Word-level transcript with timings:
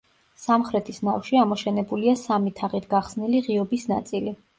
სამხრეთის 0.43 0.99
ნავში 1.07 1.37
ამოშენებულია 1.41 2.15
სამი 2.21 2.53
თაღით 2.61 2.87
გახსნილი 2.95 3.43
ღიობის 3.49 3.87
ნაწილი. 3.93 4.35